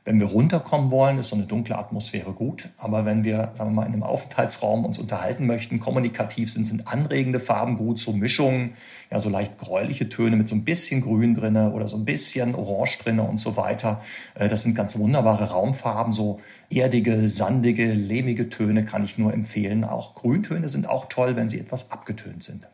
wenn 0.06 0.20
wir 0.20 0.28
runterkommen 0.28 0.92
wollen, 0.92 1.18
ist 1.18 1.30
so 1.30 1.36
eine 1.36 1.46
dunkle 1.46 1.76
Atmosphäre 1.76 2.32
gut. 2.32 2.68
Aber 2.76 3.04
wenn 3.04 3.24
wir, 3.24 3.50
sagen 3.54 3.70
wir 3.70 3.74
mal, 3.74 3.86
in 3.86 3.92
einem 3.92 4.04
Aufenthaltsraum 4.04 4.84
uns 4.84 4.98
unterhalten 5.00 5.46
möchten, 5.48 5.80
kommunikativ 5.80 6.52
sind, 6.52 6.68
sind 6.68 6.86
anregende 6.86 7.40
Farben 7.40 7.76
gut, 7.76 7.98
so 7.98 8.12
Mischungen, 8.12 8.74
ja, 9.10 9.18
so 9.18 9.28
leicht 9.28 9.58
gräuliche 9.58 10.08
Töne 10.08 10.36
mit 10.36 10.46
so 10.46 10.54
ein 10.54 10.64
bisschen 10.64 11.00
Grün 11.00 11.34
drinne 11.34 11.72
oder 11.72 11.88
so 11.88 11.96
ein 11.96 12.04
bisschen 12.04 12.54
Orange 12.54 12.98
drinne 13.02 13.24
und 13.24 13.40
so 13.40 13.56
weiter. 13.56 14.00
Äh, 14.36 14.48
das 14.48 14.62
sind 14.62 14.76
ganz 14.76 14.96
wunderbare 14.96 15.50
Raumfarben, 15.50 16.12
so 16.12 16.38
erdige, 16.70 17.28
sandige, 17.28 17.92
lehmige 17.92 18.48
Töne 18.48 18.84
kann 18.84 19.02
ich 19.02 19.18
nur 19.18 19.34
empfehlen. 19.34 19.82
Auch 19.82 20.14
Grüntöne 20.14 20.68
sind 20.68 20.88
auch 20.88 21.06
toll, 21.08 21.34
wenn 21.34 21.48
sie 21.48 21.58
etwas 21.58 21.90
abgetönt 21.90 22.44
sind. 22.44 22.68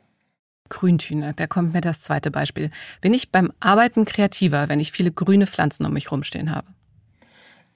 Grüntöne, 0.69 1.33
da 1.35 1.47
kommt 1.47 1.73
mir 1.73 1.81
das 1.81 2.03
zweite 2.03 2.31
Beispiel. 2.31 2.71
Bin 3.01 3.15
ich 3.15 3.31
beim 3.31 3.53
Arbeiten 3.59 4.05
kreativer, 4.05 4.69
wenn 4.69 4.81
ich 4.81 4.93
viele 4.93 5.12
grüne 5.12 5.47
Pflanzen 5.47 5.87
um 5.87 5.95
mich 5.95 6.12
rumstehen 6.12 6.55
habe? 6.55 6.67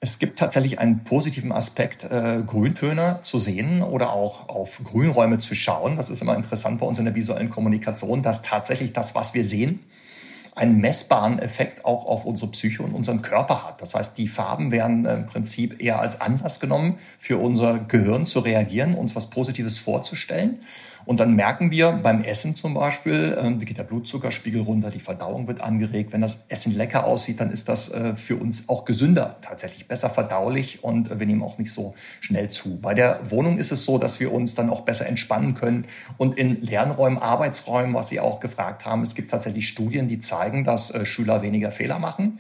Es 0.07 0.21
gibt 0.21 0.39
tatsächlich 0.39 0.79
einen 0.79 1.03
positiven 1.03 1.51
Aspekt, 1.51 2.05
äh, 2.05 2.41
Grüntöne 2.47 3.19
zu 3.23 3.41
sehen 3.41 3.83
oder 3.83 4.13
auch 4.13 4.49
auf 4.49 4.81
Grünräume 4.85 5.39
zu 5.39 5.57
schauen. 5.57 5.97
Das 5.97 6.11
ist 6.11 6.23
immer 6.23 6.37
interessant 6.37 6.79
bei 6.79 6.87
uns 6.87 7.01
in 7.01 7.07
der 7.07 7.17
visuellen 7.17 7.51
Kommunikation, 7.51 8.23
dass 8.23 8.43
tatsächlich 8.43 8.93
das, 8.93 9.17
was 9.17 9.35
wir 9.35 9.45
sehen, 9.45 9.81
einen 10.55 10.81
messbaren 10.81 11.41
Effekt 11.41 11.85
auch 11.85 12.07
auf 12.07 12.25
unsere 12.25 12.53
Psyche 12.53 12.85
und 12.85 12.95
unseren 12.95 13.21
Körper 13.21 13.67
hat. 13.67 13.83
Das 13.83 13.97
heißt, 13.97 14.17
die 14.17 14.29
Farben 14.29 14.71
werden 14.71 15.07
im 15.07 15.27
Prinzip 15.27 15.83
eher 15.83 15.99
als 15.99 16.21
Anlass 16.21 16.61
genommen, 16.61 17.01
für 17.19 17.39
unser 17.39 17.81
Gehirn 17.81 18.27
zu 18.27 18.39
reagieren, 18.39 18.95
uns 18.95 19.17
was 19.17 19.29
Positives 19.29 19.81
vorzustellen. 19.81 20.61
Und 21.07 21.21
dann 21.21 21.37
merken 21.37 21.71
wir 21.71 21.93
beim 21.93 22.25
Essen 22.25 22.55
zum 22.55 22.75
Beispiel, 22.75 23.39
äh, 23.41 23.65
geht 23.65 23.79
der 23.79 23.85
Blutzuckerspiegel 23.85 24.61
runter, 24.61 24.91
die 24.91 25.01
Verdauung 25.01 25.47
wird 25.47 25.63
angeregt. 25.63 26.13
Wenn 26.13 26.21
das 26.21 26.41
Essen 26.49 26.75
lecker 26.75 27.05
aussieht, 27.05 27.41
dann 27.41 27.51
ist 27.51 27.69
das 27.69 27.89
äh, 27.91 28.17
für 28.17 28.37
uns 28.37 28.69
auch 28.69 28.85
gesünder, 28.85 29.37
tatsächlich 29.41 29.87
besser 29.87 30.11
verdaulich 30.11 30.83
und 30.83 31.11
äh, 31.11 31.21
wir 31.21 31.27
nehmen 31.27 31.43
auch 31.43 31.59
nicht 31.59 31.73
so 31.73 31.95
schnell 32.21 32.49
zu. 32.49 32.81
Bei 32.81 32.93
der 32.93 33.31
Wohnung 33.31 33.57
ist 33.59 33.71
es 33.71 33.85
so, 33.85 33.99
dass 33.99 34.19
wir 34.19 34.33
uns 34.33 34.57
dann 34.57 34.69
auch 34.69 34.81
besser 34.81 35.07
entspannen 35.07 35.55
können. 35.55 35.85
Und 36.17 36.37
in 36.37 36.61
Lernräumen, 36.61 37.19
Arbeitsräumen, 37.19 37.95
was 37.95 38.09
Sie 38.09 38.19
auch 38.19 38.41
gefragt 38.41 38.85
haben, 38.85 39.03
es 39.03 39.15
gibt 39.15 39.31
tatsächlich 39.31 39.69
Studien, 39.69 40.09
die 40.09 40.19
zeigen, 40.19 40.65
dass 40.65 40.91
äh, 40.91 41.07
Schüler 41.07 41.41
weniger 41.41 41.71
Fehler 41.71 42.01
machen 42.01 42.39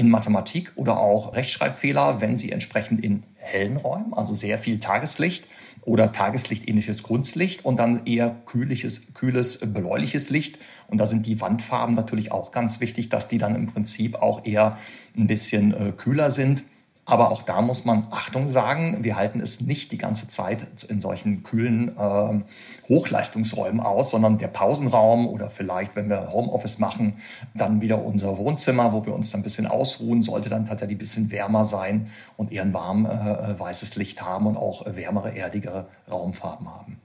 in 0.00 0.08
Mathematik 0.08 0.72
oder 0.76 0.98
auch 0.98 1.34
Rechtschreibfehler, 1.34 2.22
wenn 2.22 2.38
sie 2.38 2.52
entsprechend 2.52 3.04
in 3.04 3.22
hellen 3.36 3.76
Räumen, 3.76 4.14
also 4.14 4.32
sehr 4.32 4.56
viel 4.56 4.78
Tageslicht 4.78 5.44
oder 5.82 6.10
Tageslicht-ähnliches 6.10 7.02
Kunstlicht 7.02 7.66
und 7.66 7.78
dann 7.78 8.06
eher 8.06 8.34
kühliches, 8.46 9.12
kühles, 9.12 9.58
bläuliches 9.58 10.30
Licht. 10.30 10.58
Und 10.88 10.98
da 10.98 11.04
sind 11.04 11.26
die 11.26 11.38
Wandfarben 11.42 11.94
natürlich 11.94 12.32
auch 12.32 12.50
ganz 12.50 12.80
wichtig, 12.80 13.10
dass 13.10 13.28
die 13.28 13.36
dann 13.36 13.54
im 13.54 13.66
Prinzip 13.66 14.14
auch 14.14 14.46
eher 14.46 14.78
ein 15.18 15.26
bisschen 15.26 15.74
äh, 15.74 15.92
kühler 15.92 16.30
sind. 16.30 16.62
Aber 17.10 17.32
auch 17.32 17.42
da 17.42 17.60
muss 17.60 17.84
man 17.84 18.06
Achtung 18.12 18.46
sagen. 18.46 19.02
Wir 19.02 19.16
halten 19.16 19.40
es 19.40 19.60
nicht 19.60 19.90
die 19.90 19.98
ganze 19.98 20.28
Zeit 20.28 20.84
in 20.88 21.00
solchen 21.00 21.42
kühlen 21.42 21.96
äh, 21.98 22.44
Hochleistungsräumen 22.88 23.80
aus, 23.80 24.12
sondern 24.12 24.38
der 24.38 24.46
Pausenraum 24.46 25.26
oder 25.26 25.50
vielleicht, 25.50 25.96
wenn 25.96 26.08
wir 26.08 26.32
Homeoffice 26.32 26.78
machen, 26.78 27.14
dann 27.52 27.80
wieder 27.80 28.04
unser 28.04 28.38
Wohnzimmer, 28.38 28.92
wo 28.92 29.04
wir 29.04 29.12
uns 29.12 29.32
dann 29.32 29.40
ein 29.40 29.42
bisschen 29.42 29.66
ausruhen, 29.66 30.22
sollte 30.22 30.50
dann 30.50 30.66
tatsächlich 30.66 30.96
ein 30.96 31.00
bisschen 31.00 31.32
wärmer 31.32 31.64
sein 31.64 32.10
und 32.36 32.52
eher 32.52 32.62
ein 32.62 32.72
warm 32.72 33.06
äh, 33.06 33.08
äh 33.08 33.58
weißes 33.58 33.96
Licht 33.96 34.22
haben 34.22 34.46
und 34.46 34.56
auch 34.56 34.86
wärmere, 34.86 35.36
erdige 35.36 35.86
Raumfarben 36.08 36.68
haben. 36.68 37.00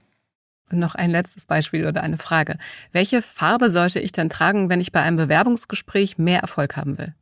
Und 0.70 0.78
noch 0.78 0.94
ein 0.94 1.10
letztes 1.10 1.46
Beispiel 1.46 1.84
oder 1.84 2.04
eine 2.04 2.18
Frage. 2.18 2.58
Welche 2.92 3.22
Farbe 3.22 3.70
sollte 3.70 3.98
ich 3.98 4.12
denn 4.12 4.28
tragen, 4.28 4.68
wenn 4.68 4.80
ich 4.80 4.92
bei 4.92 5.02
einem 5.02 5.16
Bewerbungsgespräch 5.16 6.16
mehr 6.16 6.40
Erfolg 6.40 6.76
haben 6.76 6.96
will? 6.96 7.14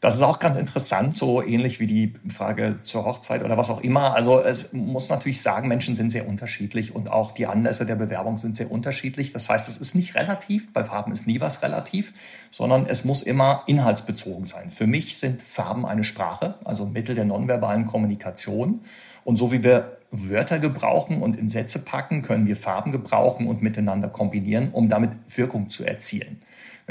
Das 0.00 0.14
ist 0.14 0.22
auch 0.22 0.38
ganz 0.38 0.56
interessant, 0.56 1.14
so 1.14 1.42
ähnlich 1.42 1.78
wie 1.78 1.86
die 1.86 2.14
Frage 2.32 2.80
zur 2.80 3.04
Hochzeit 3.04 3.44
oder 3.44 3.58
was 3.58 3.68
auch 3.68 3.82
immer. 3.82 4.14
Also 4.14 4.40
es 4.40 4.72
muss 4.72 5.10
natürlich 5.10 5.42
sagen, 5.42 5.68
Menschen 5.68 5.94
sind 5.94 6.08
sehr 6.08 6.26
unterschiedlich 6.26 6.94
und 6.94 7.10
auch 7.10 7.32
die 7.32 7.46
Anlässe 7.46 7.84
der 7.84 7.96
Bewerbung 7.96 8.38
sind 8.38 8.56
sehr 8.56 8.70
unterschiedlich. 8.70 9.34
Das 9.34 9.50
heißt, 9.50 9.68
es 9.68 9.76
ist 9.76 9.94
nicht 9.94 10.14
relativ, 10.14 10.72
bei 10.72 10.86
Farben 10.86 11.12
ist 11.12 11.26
nie 11.26 11.42
was 11.42 11.62
relativ, 11.62 12.14
sondern 12.50 12.86
es 12.86 13.04
muss 13.04 13.22
immer 13.22 13.62
inhaltsbezogen 13.66 14.46
sein. 14.46 14.70
Für 14.70 14.86
mich 14.86 15.18
sind 15.18 15.42
Farben 15.42 15.84
eine 15.84 16.04
Sprache, 16.04 16.54
also 16.64 16.86
Mittel 16.86 17.14
der 17.14 17.26
nonverbalen 17.26 17.86
Kommunikation. 17.86 18.80
Und 19.24 19.36
so 19.36 19.52
wie 19.52 19.62
wir 19.62 19.98
Wörter 20.10 20.58
gebrauchen 20.60 21.20
und 21.20 21.36
in 21.36 21.50
Sätze 21.50 21.78
packen, 21.78 22.22
können 22.22 22.46
wir 22.46 22.56
Farben 22.56 22.90
gebrauchen 22.90 23.46
und 23.46 23.60
miteinander 23.60 24.08
kombinieren, 24.08 24.70
um 24.72 24.88
damit 24.88 25.10
Wirkung 25.28 25.68
zu 25.68 25.84
erzielen. 25.84 26.40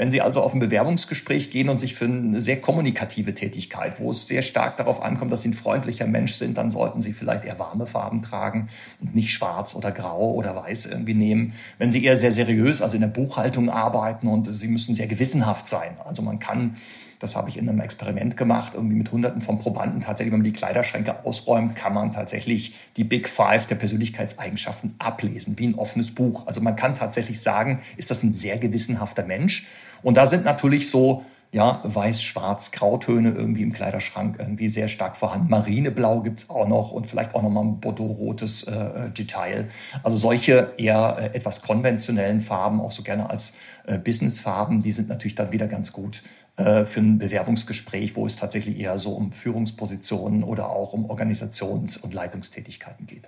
Wenn 0.00 0.10
Sie 0.10 0.22
also 0.22 0.40
auf 0.40 0.54
ein 0.54 0.60
Bewerbungsgespräch 0.60 1.50
gehen 1.50 1.68
und 1.68 1.78
sich 1.78 1.94
für 1.94 2.06
eine 2.06 2.40
sehr 2.40 2.58
kommunikative 2.58 3.34
Tätigkeit, 3.34 4.00
wo 4.00 4.12
es 4.12 4.26
sehr 4.26 4.40
stark 4.40 4.78
darauf 4.78 5.02
ankommt, 5.02 5.30
dass 5.30 5.42
Sie 5.42 5.50
ein 5.50 5.52
freundlicher 5.52 6.06
Mensch 6.06 6.36
sind, 6.36 6.56
dann 6.56 6.70
sollten 6.70 7.02
Sie 7.02 7.12
vielleicht 7.12 7.44
eher 7.44 7.58
warme 7.58 7.86
Farben 7.86 8.22
tragen 8.22 8.70
und 9.02 9.14
nicht 9.14 9.30
schwarz 9.30 9.74
oder 9.74 9.92
grau 9.92 10.32
oder 10.32 10.56
weiß 10.56 10.86
irgendwie 10.86 11.12
nehmen. 11.12 11.52
Wenn 11.76 11.92
Sie 11.92 12.02
eher 12.02 12.16
sehr 12.16 12.32
seriös, 12.32 12.80
also 12.80 12.94
in 12.94 13.02
der 13.02 13.08
Buchhaltung 13.08 13.68
arbeiten 13.68 14.26
und 14.26 14.50
Sie 14.50 14.68
müssen 14.68 14.94
sehr 14.94 15.06
gewissenhaft 15.06 15.68
sein. 15.68 15.96
Also 16.02 16.22
man 16.22 16.38
kann 16.38 16.76
das 17.20 17.36
habe 17.36 17.50
ich 17.50 17.58
in 17.58 17.68
einem 17.68 17.80
Experiment 17.80 18.38
gemacht, 18.38 18.72
irgendwie 18.74 18.96
mit 18.96 19.12
Hunderten 19.12 19.42
von 19.42 19.58
Probanden. 19.58 20.00
Tatsächlich, 20.00 20.32
wenn 20.32 20.40
man 20.40 20.44
die 20.44 20.54
Kleiderschränke 20.54 21.26
ausräumt, 21.26 21.76
kann 21.76 21.92
man 21.92 22.14
tatsächlich 22.14 22.74
die 22.96 23.04
Big 23.04 23.28
Five 23.28 23.66
der 23.66 23.74
Persönlichkeitseigenschaften 23.74 24.94
ablesen, 24.98 25.58
wie 25.58 25.66
ein 25.66 25.74
offenes 25.74 26.12
Buch. 26.12 26.46
Also 26.46 26.62
man 26.62 26.76
kann 26.76 26.94
tatsächlich 26.94 27.42
sagen, 27.42 27.80
ist 27.98 28.10
das 28.10 28.22
ein 28.22 28.32
sehr 28.32 28.56
gewissenhafter 28.56 29.22
Mensch? 29.22 29.66
Und 30.02 30.16
da 30.16 30.26
sind 30.26 30.44
natürlich 30.44 30.90
so 30.90 31.24
ja, 31.52 31.80
weiß, 31.82 32.22
schwarz, 32.22 32.70
Grautöne 32.70 33.30
irgendwie 33.30 33.62
im 33.62 33.72
Kleiderschrank 33.72 34.36
irgendwie 34.38 34.68
sehr 34.68 34.86
stark 34.86 35.16
vorhanden. 35.16 35.50
Marineblau 35.50 36.20
gibt's 36.20 36.48
auch 36.48 36.68
noch 36.68 36.92
und 36.92 37.08
vielleicht 37.08 37.34
auch 37.34 37.42
nochmal 37.42 37.64
ein 37.64 37.80
Bordeaux-rotes 37.80 38.64
äh, 38.64 39.10
Detail. 39.10 39.68
Also 40.04 40.16
solche 40.16 40.74
eher 40.76 41.16
äh, 41.18 41.36
etwas 41.36 41.62
konventionellen 41.62 42.40
Farben, 42.40 42.80
auch 42.80 42.92
so 42.92 43.02
gerne 43.02 43.30
als 43.30 43.56
äh, 43.86 43.98
Businessfarben, 43.98 44.82
die 44.82 44.92
sind 44.92 45.08
natürlich 45.08 45.34
dann 45.34 45.50
wieder 45.50 45.66
ganz 45.66 45.92
gut 45.92 46.22
äh, 46.56 46.84
für 46.84 47.00
ein 47.00 47.18
Bewerbungsgespräch, 47.18 48.14
wo 48.14 48.26
es 48.26 48.36
tatsächlich 48.36 48.78
eher 48.78 49.00
so 49.00 49.12
um 49.12 49.32
Führungspositionen 49.32 50.44
oder 50.44 50.70
auch 50.70 50.92
um 50.92 51.10
Organisations- 51.10 51.98
und 51.98 52.14
Leitungstätigkeiten 52.14 53.08
geht. 53.08 53.24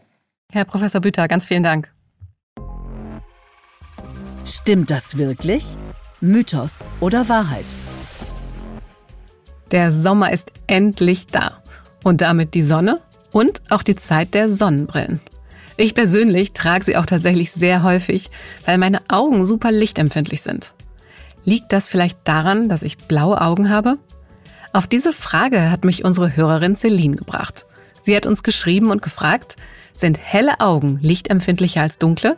Herr 0.52 0.64
Professor 0.64 1.00
Büter, 1.00 1.26
ganz 1.26 1.46
vielen 1.46 1.64
Dank. 1.64 1.92
Stimmt 4.44 4.92
das 4.92 5.18
wirklich? 5.18 5.64
Mythos 6.24 6.88
oder 7.00 7.28
Wahrheit? 7.28 7.64
Der 9.72 9.90
Sommer 9.90 10.32
ist 10.32 10.52
endlich 10.68 11.26
da. 11.26 11.64
Und 12.04 12.20
damit 12.20 12.54
die 12.54 12.62
Sonne 12.62 13.00
und 13.32 13.60
auch 13.70 13.82
die 13.82 13.96
Zeit 13.96 14.32
der 14.34 14.48
Sonnenbrillen. 14.48 15.18
Ich 15.76 15.94
persönlich 15.94 16.52
trage 16.52 16.84
sie 16.84 16.96
auch 16.96 17.06
tatsächlich 17.06 17.50
sehr 17.50 17.82
häufig, 17.82 18.30
weil 18.66 18.78
meine 18.78 19.00
Augen 19.08 19.44
super 19.44 19.72
lichtempfindlich 19.72 20.42
sind. 20.42 20.74
Liegt 21.44 21.72
das 21.72 21.88
vielleicht 21.88 22.18
daran, 22.22 22.68
dass 22.68 22.84
ich 22.84 22.98
blaue 22.98 23.40
Augen 23.40 23.68
habe? 23.68 23.98
Auf 24.72 24.86
diese 24.86 25.12
Frage 25.12 25.72
hat 25.72 25.84
mich 25.84 26.04
unsere 26.04 26.36
Hörerin 26.36 26.76
Celine 26.76 27.16
gebracht. 27.16 27.66
Sie 28.00 28.14
hat 28.14 28.26
uns 28.26 28.44
geschrieben 28.44 28.92
und 28.92 29.02
gefragt, 29.02 29.56
sind 29.96 30.18
helle 30.18 30.60
Augen 30.60 31.00
lichtempfindlicher 31.00 31.82
als 31.82 31.98
dunkle? 31.98 32.36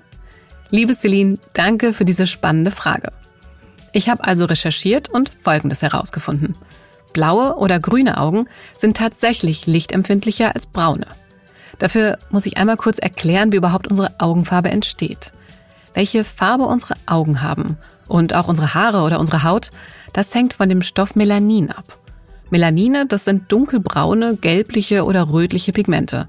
Liebe 0.70 0.94
Celine, 0.94 1.38
danke 1.52 1.92
für 1.92 2.06
diese 2.06 2.26
spannende 2.26 2.70
Frage. 2.70 3.12
Ich 3.94 4.08
habe 4.08 4.24
also 4.24 4.44
recherchiert 4.44 5.08
und 5.08 5.30
Folgendes 5.40 5.80
herausgefunden. 5.80 6.56
Blaue 7.12 7.56
oder 7.58 7.78
grüne 7.78 8.18
Augen 8.18 8.46
sind 8.76 8.96
tatsächlich 8.96 9.68
lichtempfindlicher 9.68 10.52
als 10.52 10.66
braune. 10.66 11.06
Dafür 11.78 12.18
muss 12.28 12.44
ich 12.44 12.56
einmal 12.56 12.76
kurz 12.76 12.98
erklären, 12.98 13.52
wie 13.52 13.56
überhaupt 13.56 13.86
unsere 13.86 14.18
Augenfarbe 14.18 14.68
entsteht. 14.68 15.32
Welche 15.94 16.24
Farbe 16.24 16.64
unsere 16.64 16.96
Augen 17.06 17.40
haben 17.40 17.78
und 18.08 18.34
auch 18.34 18.48
unsere 18.48 18.74
Haare 18.74 19.02
oder 19.02 19.20
unsere 19.20 19.44
Haut, 19.44 19.70
das 20.12 20.34
hängt 20.34 20.54
von 20.54 20.68
dem 20.68 20.82
Stoff 20.82 21.14
Melanin 21.14 21.70
ab. 21.70 21.98
Melanine, 22.50 23.06
das 23.06 23.24
sind 23.24 23.50
dunkelbraune, 23.52 24.36
gelbliche 24.36 25.04
oder 25.04 25.30
rötliche 25.30 25.72
Pigmente. 25.72 26.28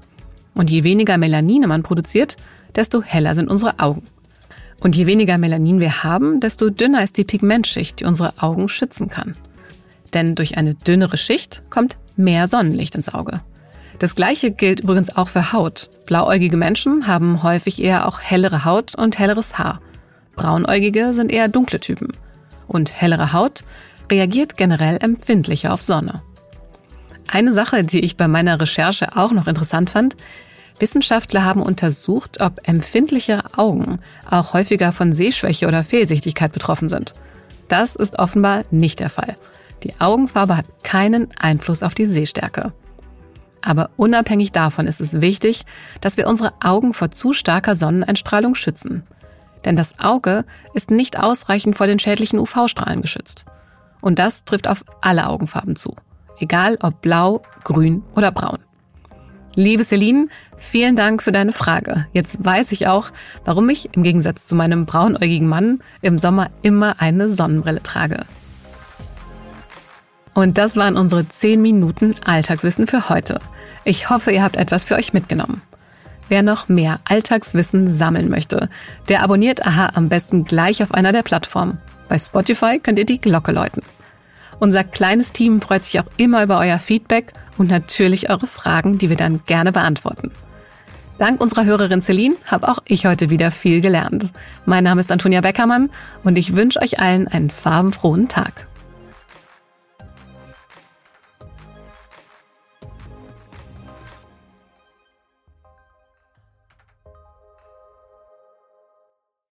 Und 0.54 0.70
je 0.70 0.84
weniger 0.84 1.18
Melanine 1.18 1.66
man 1.66 1.82
produziert, 1.82 2.36
desto 2.76 3.02
heller 3.02 3.34
sind 3.34 3.50
unsere 3.50 3.80
Augen. 3.80 4.06
Und 4.80 4.96
je 4.96 5.06
weniger 5.06 5.38
Melanin 5.38 5.80
wir 5.80 6.02
haben, 6.04 6.40
desto 6.40 6.70
dünner 6.70 7.02
ist 7.02 7.16
die 7.16 7.24
Pigmentschicht, 7.24 8.00
die 8.00 8.04
unsere 8.04 8.34
Augen 8.42 8.68
schützen 8.68 9.08
kann. 9.08 9.36
Denn 10.12 10.34
durch 10.34 10.56
eine 10.56 10.74
dünnere 10.74 11.16
Schicht 11.16 11.62
kommt 11.70 11.96
mehr 12.16 12.48
Sonnenlicht 12.48 12.94
ins 12.94 13.12
Auge. 13.12 13.40
Das 13.98 14.14
gleiche 14.14 14.50
gilt 14.50 14.80
übrigens 14.80 15.16
auch 15.16 15.28
für 15.28 15.52
Haut. 15.52 15.88
Blauäugige 16.04 16.56
Menschen 16.56 17.06
haben 17.06 17.42
häufig 17.42 17.82
eher 17.82 18.06
auch 18.06 18.20
hellere 18.20 18.64
Haut 18.64 18.94
und 18.94 19.18
helleres 19.18 19.58
Haar. 19.58 19.80
Braunäugige 20.34 21.14
sind 21.14 21.32
eher 21.32 21.48
dunkle 21.48 21.80
Typen. 21.80 22.12
Und 22.68 22.92
hellere 22.92 23.32
Haut 23.32 23.64
reagiert 24.10 24.56
generell 24.56 24.98
empfindlicher 25.00 25.72
auf 25.72 25.80
Sonne. 25.80 26.22
Eine 27.26 27.52
Sache, 27.52 27.84
die 27.84 28.00
ich 28.00 28.16
bei 28.16 28.28
meiner 28.28 28.60
Recherche 28.60 29.16
auch 29.16 29.32
noch 29.32 29.46
interessant 29.46 29.90
fand, 29.90 30.16
Wissenschaftler 30.78 31.44
haben 31.44 31.62
untersucht, 31.62 32.40
ob 32.40 32.68
empfindlichere 32.68 33.58
Augen 33.58 34.00
auch 34.28 34.52
häufiger 34.52 34.92
von 34.92 35.12
Sehschwäche 35.12 35.66
oder 35.66 35.82
Fehlsichtigkeit 35.82 36.52
betroffen 36.52 36.88
sind. 36.88 37.14
Das 37.68 37.96
ist 37.96 38.18
offenbar 38.18 38.64
nicht 38.70 39.00
der 39.00 39.10
Fall. 39.10 39.36
Die 39.82 39.94
Augenfarbe 40.00 40.56
hat 40.56 40.66
keinen 40.82 41.28
Einfluss 41.38 41.82
auf 41.82 41.94
die 41.94 42.06
Sehstärke. 42.06 42.72
Aber 43.62 43.90
unabhängig 43.96 44.52
davon 44.52 44.86
ist 44.86 45.00
es 45.00 45.20
wichtig, 45.20 45.64
dass 46.00 46.16
wir 46.16 46.28
unsere 46.28 46.52
Augen 46.60 46.94
vor 46.94 47.10
zu 47.10 47.32
starker 47.32 47.74
Sonneneinstrahlung 47.74 48.54
schützen. 48.54 49.04
Denn 49.64 49.76
das 49.76 49.98
Auge 49.98 50.44
ist 50.74 50.90
nicht 50.90 51.18
ausreichend 51.18 51.76
vor 51.76 51.86
den 51.86 51.98
schädlichen 51.98 52.38
UV-Strahlen 52.38 53.02
geschützt. 53.02 53.46
Und 54.00 54.18
das 54.18 54.44
trifft 54.44 54.68
auf 54.68 54.84
alle 55.00 55.26
Augenfarben 55.26 55.74
zu. 55.74 55.96
Egal 56.38 56.78
ob 56.80 57.00
blau, 57.00 57.42
grün 57.64 58.04
oder 58.14 58.30
braun. 58.30 58.58
Liebe 59.58 59.84
Celine, 59.84 60.28
vielen 60.58 60.96
Dank 60.96 61.22
für 61.22 61.32
deine 61.32 61.52
Frage. 61.52 62.06
Jetzt 62.12 62.44
weiß 62.44 62.72
ich 62.72 62.88
auch, 62.88 63.10
warum 63.46 63.70
ich 63.70 63.88
im 63.94 64.02
Gegensatz 64.02 64.44
zu 64.44 64.54
meinem 64.54 64.84
braunäugigen 64.84 65.48
Mann 65.48 65.80
im 66.02 66.18
Sommer 66.18 66.50
immer 66.60 67.00
eine 67.00 67.30
Sonnenbrille 67.30 67.82
trage. 67.82 68.26
Und 70.34 70.58
das 70.58 70.76
waren 70.76 70.98
unsere 70.98 71.26
10 71.26 71.62
Minuten 71.62 72.14
Alltagswissen 72.22 72.86
für 72.86 73.08
heute. 73.08 73.40
Ich 73.84 74.10
hoffe, 74.10 74.30
ihr 74.30 74.42
habt 74.42 74.56
etwas 74.56 74.84
für 74.84 74.94
euch 74.94 75.14
mitgenommen. 75.14 75.62
Wer 76.28 76.42
noch 76.42 76.68
mehr 76.68 77.00
Alltagswissen 77.04 77.88
sammeln 77.88 78.28
möchte, 78.28 78.68
der 79.08 79.22
abonniert 79.22 79.66
Aha 79.66 79.92
am 79.94 80.10
besten 80.10 80.44
gleich 80.44 80.82
auf 80.82 80.92
einer 80.92 81.12
der 81.12 81.22
Plattformen. 81.22 81.78
Bei 82.10 82.18
Spotify 82.18 82.78
könnt 82.78 82.98
ihr 82.98 83.06
die 83.06 83.22
Glocke 83.22 83.52
läuten. 83.52 83.80
Unser 84.58 84.84
kleines 84.84 85.32
Team 85.32 85.62
freut 85.62 85.84
sich 85.84 85.98
auch 85.98 86.10
immer 86.18 86.42
über 86.42 86.58
euer 86.58 86.78
Feedback 86.78 87.32
und 87.58 87.70
natürlich 87.70 88.30
eure 88.30 88.46
Fragen, 88.46 88.98
die 88.98 89.08
wir 89.08 89.16
dann 89.16 89.40
gerne 89.46 89.72
beantworten. 89.72 90.32
Dank 91.18 91.40
unserer 91.40 91.64
Hörerin 91.64 92.02
Celine 92.02 92.36
habe 92.44 92.68
auch 92.68 92.78
ich 92.86 93.06
heute 93.06 93.30
wieder 93.30 93.50
viel 93.50 93.80
gelernt. 93.80 94.32
Mein 94.66 94.84
Name 94.84 95.00
ist 95.00 95.10
Antonia 95.10 95.40
Beckermann 95.40 95.90
und 96.24 96.36
ich 96.36 96.54
wünsche 96.54 96.80
euch 96.80 97.00
allen 97.00 97.26
einen 97.26 97.50
farbenfrohen 97.50 98.28
Tag. 98.28 98.66